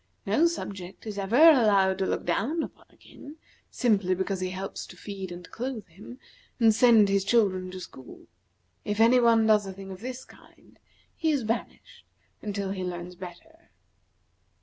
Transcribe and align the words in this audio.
No 0.25 0.47
subject 0.47 1.05
is 1.05 1.19
ever 1.19 1.35
allowed 1.35 1.99
to 1.99 2.07
look 2.07 2.25
down 2.25 2.63
upon 2.63 2.87
a 2.89 2.97
king, 2.97 3.35
simply 3.69 4.15
because 4.15 4.39
he 4.39 4.49
helps 4.49 4.87
to 4.87 4.97
feed 4.97 5.31
and 5.31 5.47
clothe 5.51 5.87
him, 5.89 6.17
and 6.59 6.73
send 6.73 7.07
his 7.07 7.23
children 7.23 7.69
to 7.69 7.79
school. 7.79 8.25
If 8.83 8.99
any 8.99 9.19
one 9.19 9.45
does 9.45 9.67
a 9.67 9.73
thing 9.73 9.91
of 9.91 9.99
this 10.01 10.25
kind, 10.25 10.79
he 11.15 11.29
is 11.29 11.43
banished 11.43 12.03
until 12.41 12.71
he 12.71 12.83
learns 12.83 13.13
better." 13.13 13.69